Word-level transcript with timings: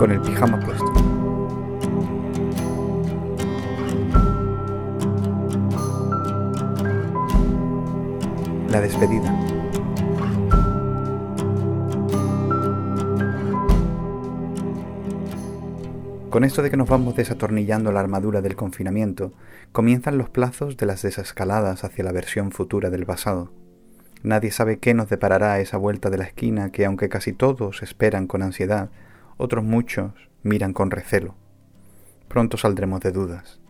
con 0.00 0.12
el 0.12 0.20
pijama 0.22 0.58
puesto. 0.60 0.90
La 8.70 8.80
despedida. 8.80 9.30
Con 16.30 16.44
esto 16.44 16.62
de 16.62 16.70
que 16.70 16.78
nos 16.78 16.88
vamos 16.88 17.14
desatornillando 17.14 17.92
la 17.92 18.00
armadura 18.00 18.40
del 18.40 18.56
confinamiento, 18.56 19.34
comienzan 19.72 20.16
los 20.16 20.30
plazos 20.30 20.78
de 20.78 20.86
las 20.86 21.02
desescaladas 21.02 21.84
hacia 21.84 22.04
la 22.04 22.12
versión 22.12 22.52
futura 22.52 22.88
del 22.88 23.04
pasado. 23.04 23.52
Nadie 24.22 24.50
sabe 24.50 24.78
qué 24.78 24.94
nos 24.94 25.10
deparará 25.10 25.60
esa 25.60 25.76
vuelta 25.76 26.08
de 26.08 26.16
la 26.16 26.24
esquina 26.24 26.72
que, 26.72 26.86
aunque 26.86 27.10
casi 27.10 27.34
todos 27.34 27.82
esperan 27.82 28.26
con 28.26 28.42
ansiedad, 28.42 28.88
otros 29.40 29.64
muchos 29.64 30.12
miran 30.42 30.72
con 30.72 30.90
recelo. 30.90 31.34
Pronto 32.28 32.56
saldremos 32.56 33.00
de 33.00 33.10
dudas. 33.10 33.60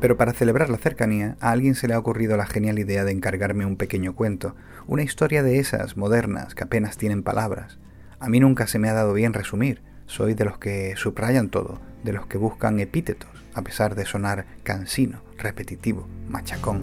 Pero 0.00 0.16
para 0.16 0.32
celebrar 0.32 0.68
la 0.68 0.78
cercanía, 0.78 1.36
a 1.38 1.52
alguien 1.52 1.76
se 1.76 1.86
le 1.86 1.94
ha 1.94 1.98
ocurrido 1.98 2.36
la 2.36 2.46
genial 2.46 2.80
idea 2.80 3.04
de 3.04 3.12
encargarme 3.12 3.64
un 3.64 3.76
pequeño 3.76 4.16
cuento, 4.16 4.56
una 4.88 5.04
historia 5.04 5.44
de 5.44 5.60
esas 5.60 5.96
modernas 5.96 6.56
que 6.56 6.64
apenas 6.64 6.96
tienen 6.96 7.22
palabras. 7.22 7.78
A 8.18 8.28
mí 8.28 8.40
nunca 8.40 8.66
se 8.66 8.80
me 8.80 8.88
ha 8.88 8.94
dado 8.94 9.14
bien 9.14 9.32
resumir, 9.32 9.80
soy 10.06 10.34
de 10.34 10.44
los 10.44 10.58
que 10.58 10.94
subrayan 10.96 11.50
todo, 11.50 11.80
de 12.02 12.12
los 12.12 12.26
que 12.26 12.36
buscan 12.36 12.80
epítetos, 12.80 13.30
a 13.54 13.62
pesar 13.62 13.94
de 13.94 14.04
sonar 14.04 14.46
cansino, 14.64 15.22
repetitivo, 15.42 16.08
machacón. 16.28 16.82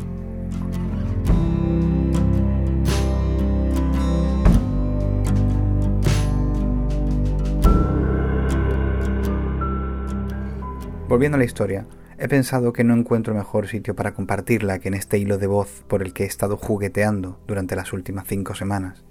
Volviendo 11.08 11.36
a 11.36 11.40
la 11.40 11.46
historia, 11.46 11.88
He 12.22 12.28
pensado 12.28 12.74
que 12.74 12.84
no 12.84 12.94
encuentro 12.96 13.34
mejor 13.34 13.70
sitio 13.70 13.96
para 13.96 14.14
compartirla 14.14 14.80
que 14.80 14.90
en 14.90 14.94
este 14.94 15.18
hilo 15.18 15.38
de 15.38 15.48
voz 15.48 15.86
por 15.88 16.02
el 16.02 16.12
que 16.12 16.24
he 16.24 16.28
estado 16.28 16.58
jugueteando 16.58 17.40
durante 17.48 17.78
las 17.78 17.94
últimas 17.94 18.26
cinco 18.28 18.56
semanas. 18.56 19.06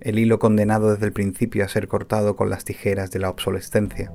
El 0.00 0.16
hilo 0.16 0.38
condenado 0.38 0.92
desde 0.92 1.06
el 1.06 1.12
principio 1.12 1.64
a 1.64 1.68
ser 1.68 1.88
cortado 1.88 2.36
con 2.36 2.48
las 2.48 2.64
tijeras 2.64 3.10
de 3.10 3.18
la 3.18 3.30
obsolescencia. 3.30 4.12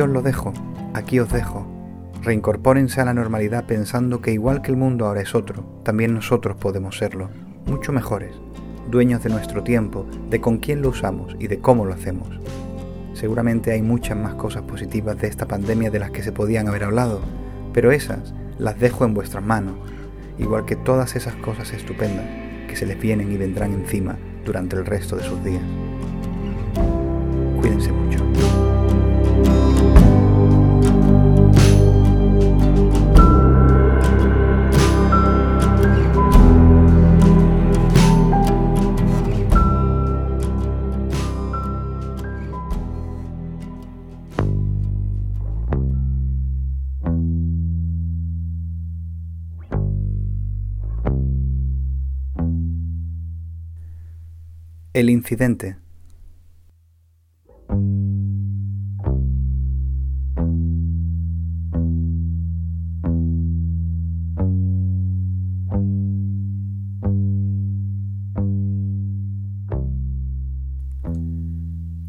Os 0.00 0.08
lo 0.08 0.22
dejo, 0.22 0.52
aquí 0.94 1.18
os 1.18 1.30
dejo, 1.30 1.66
Reincorpórense 2.22 3.00
a 3.00 3.04
la 3.04 3.14
normalidad 3.14 3.64
pensando 3.64 4.20
que 4.20 4.32
igual 4.32 4.60
que 4.60 4.70
el 4.70 4.76
mundo 4.76 5.06
ahora 5.06 5.22
es 5.22 5.34
otro, 5.34 5.80
también 5.84 6.14
nosotros 6.14 6.56
podemos 6.56 6.98
serlo, 6.98 7.30
mucho 7.66 7.92
mejores, 7.92 8.32
dueños 8.90 9.22
de 9.22 9.30
nuestro 9.30 9.62
tiempo, 9.62 10.04
de 10.28 10.40
con 10.40 10.58
quién 10.58 10.82
lo 10.82 10.88
usamos 10.88 11.36
y 11.38 11.46
de 11.46 11.60
cómo 11.60 11.84
lo 11.84 11.94
hacemos. 11.94 12.28
Seguramente 13.14 13.72
hay 13.72 13.82
muchas 13.82 14.16
más 14.16 14.34
cosas 14.34 14.62
positivas 14.62 15.16
de 15.18 15.28
esta 15.28 15.46
pandemia 15.46 15.90
de 15.90 16.00
las 16.00 16.10
que 16.10 16.22
se 16.22 16.32
podían 16.32 16.68
haber 16.68 16.84
hablado, 16.84 17.20
pero 17.72 17.92
esas 17.92 18.34
las 18.58 18.78
dejo 18.78 19.04
en 19.04 19.14
vuestras 19.14 19.44
manos, 19.44 19.76
igual 20.38 20.64
que 20.64 20.76
todas 20.76 21.14
esas 21.14 21.36
cosas 21.36 21.72
estupendas 21.72 22.26
que 22.68 22.76
se 22.76 22.86
les 22.86 23.00
vienen 23.00 23.32
y 23.32 23.36
vendrán 23.36 23.72
encima 23.72 24.18
durante 24.44 24.76
el 24.76 24.86
resto 24.86 25.16
de 25.16 25.24
sus 25.24 25.42
días. 25.44 25.62
Cuídense 27.60 28.07
El 54.98 55.10
incidente. 55.10 55.76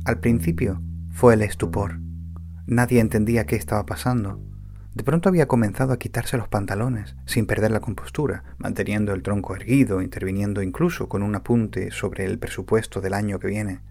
Al 0.04 0.20
principio 0.20 0.82
fue 1.12 1.36
el 1.36 1.44
estupor. 1.44 2.00
Nadie 2.66 3.02
entendía 3.02 3.46
qué 3.46 3.56
estaba 3.56 3.86
pasando. 3.86 4.49
De 4.94 5.04
pronto 5.04 5.30
había 5.30 5.48
comenzado 5.48 5.94
a 5.94 6.00
quitarse 6.00 6.38
los 6.38 6.48
pantalones, 6.48 7.16
sin 7.26 7.46
perder 7.46 7.72
la 7.72 7.80
compostura, 7.80 8.44
manteniendo 8.58 9.14
el 9.14 9.22
tronco 9.22 9.56
erguido, 9.56 10.02
interviniendo 10.02 10.64
incluso 10.64 11.08
con 11.08 11.22
un 11.22 11.36
apunte 11.36 11.92
sobre 11.92 12.26
el 12.26 12.40
presupuesto 12.40 13.00
del 13.00 13.14
año 13.14 13.40
que 13.40 13.48
viene. 13.48 13.82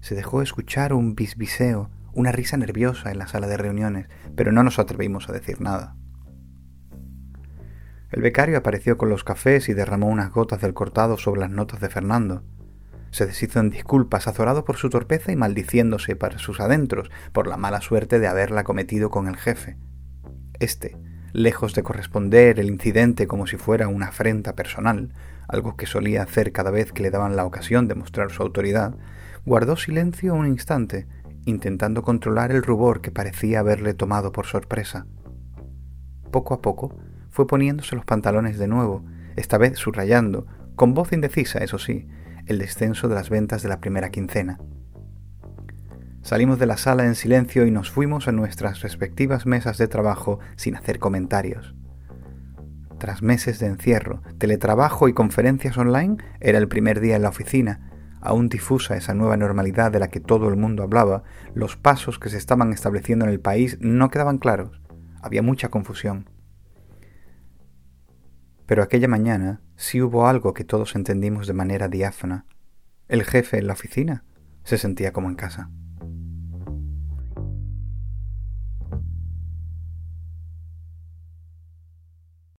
Se 0.00 0.14
dejó 0.14 0.42
escuchar 0.42 0.94
un 0.94 1.14
bisbiseo, 1.14 1.90
una 2.14 2.32
risa 2.32 2.56
nerviosa 2.56 3.10
en 3.10 3.18
la 3.18 3.28
sala 3.28 3.46
de 3.46 3.56
reuniones, 3.56 4.08
pero 4.34 4.52
no 4.52 4.62
nos 4.62 4.78
atrevimos 4.78 5.28
a 5.28 5.32
decir 5.32 5.60
nada. 5.60 5.96
El 8.10 8.20
becario 8.20 8.58
apareció 8.58 8.98
con 8.98 9.08
los 9.08 9.24
cafés 9.24 9.68
y 9.68 9.74
derramó 9.74 10.08
unas 10.08 10.30
gotas 10.30 10.60
del 10.60 10.74
cortado 10.74 11.16
sobre 11.16 11.40
las 11.40 11.50
notas 11.50 11.80
de 11.80 11.88
Fernando. 11.88 12.42
Se 13.12 13.26
deshizo 13.26 13.60
en 13.60 13.70
disculpas, 13.70 14.26
azorado 14.26 14.64
por 14.64 14.78
su 14.78 14.88
torpeza 14.88 15.30
y 15.32 15.36
maldiciéndose 15.36 16.16
para 16.16 16.38
sus 16.38 16.60
adentros 16.60 17.10
por 17.32 17.46
la 17.46 17.58
mala 17.58 17.82
suerte 17.82 18.18
de 18.18 18.26
haberla 18.26 18.64
cometido 18.64 19.10
con 19.10 19.28
el 19.28 19.36
jefe. 19.36 19.76
Este, 20.58 20.96
lejos 21.32 21.74
de 21.74 21.82
corresponder 21.82 22.58
el 22.58 22.68
incidente 22.68 23.26
como 23.26 23.46
si 23.46 23.58
fuera 23.58 23.86
una 23.86 24.06
afrenta 24.06 24.54
personal, 24.54 25.12
algo 25.46 25.76
que 25.76 25.86
solía 25.86 26.22
hacer 26.22 26.52
cada 26.52 26.70
vez 26.70 26.92
que 26.92 27.02
le 27.02 27.10
daban 27.10 27.36
la 27.36 27.44
ocasión 27.44 27.86
de 27.86 27.94
mostrar 27.94 28.30
su 28.30 28.42
autoridad, 28.42 28.96
guardó 29.44 29.76
silencio 29.76 30.34
un 30.34 30.46
instante, 30.46 31.06
intentando 31.44 32.02
controlar 32.02 32.50
el 32.50 32.62
rubor 32.62 33.02
que 33.02 33.10
parecía 33.10 33.60
haberle 33.60 33.92
tomado 33.92 34.32
por 34.32 34.46
sorpresa. 34.46 35.06
Poco 36.30 36.54
a 36.54 36.62
poco 36.62 36.96
fue 37.30 37.46
poniéndose 37.46 37.94
los 37.94 38.06
pantalones 38.06 38.58
de 38.58 38.68
nuevo, 38.68 39.04
esta 39.36 39.58
vez 39.58 39.78
subrayando, 39.78 40.46
con 40.76 40.94
voz 40.94 41.12
indecisa, 41.12 41.58
eso 41.58 41.78
sí, 41.78 42.08
el 42.46 42.58
descenso 42.58 43.08
de 43.08 43.14
las 43.14 43.30
ventas 43.30 43.62
de 43.62 43.68
la 43.68 43.80
primera 43.80 44.10
quincena. 44.10 44.58
Salimos 46.22 46.58
de 46.58 46.66
la 46.66 46.76
sala 46.76 47.04
en 47.04 47.16
silencio 47.16 47.66
y 47.66 47.70
nos 47.70 47.90
fuimos 47.90 48.28
a 48.28 48.32
nuestras 48.32 48.80
respectivas 48.80 49.44
mesas 49.44 49.76
de 49.78 49.88
trabajo 49.88 50.38
sin 50.56 50.76
hacer 50.76 50.98
comentarios. 50.98 51.74
Tras 52.98 53.22
meses 53.22 53.58
de 53.58 53.66
encierro, 53.66 54.22
teletrabajo 54.38 55.08
y 55.08 55.12
conferencias 55.12 55.76
online, 55.76 56.18
era 56.40 56.58
el 56.58 56.68
primer 56.68 57.00
día 57.00 57.16
en 57.16 57.22
la 57.22 57.30
oficina, 57.30 57.90
aún 58.20 58.48
difusa 58.48 58.96
esa 58.96 59.14
nueva 59.14 59.36
normalidad 59.36 59.90
de 59.90 59.98
la 59.98 60.08
que 60.08 60.20
todo 60.20 60.48
el 60.48 60.56
mundo 60.56 60.84
hablaba, 60.84 61.24
los 61.54 61.76
pasos 61.76 62.20
que 62.20 62.28
se 62.28 62.38
estaban 62.38 62.72
estableciendo 62.72 63.24
en 63.24 63.32
el 63.32 63.40
país 63.40 63.76
no 63.80 64.08
quedaban 64.10 64.38
claros, 64.38 64.80
había 65.20 65.42
mucha 65.42 65.70
confusión. 65.70 66.30
Pero 68.66 68.84
aquella 68.84 69.08
mañana 69.08 69.60
sí 69.82 70.00
hubo 70.00 70.28
algo 70.28 70.54
que 70.54 70.62
todos 70.62 70.94
entendimos 70.94 71.48
de 71.48 71.54
manera 71.54 71.88
diáfana. 71.88 72.46
El 73.08 73.24
jefe 73.24 73.58
en 73.58 73.66
la 73.66 73.72
oficina 73.72 74.24
se 74.62 74.78
sentía 74.78 75.12
como 75.12 75.28
en 75.28 75.34
casa. 75.34 75.70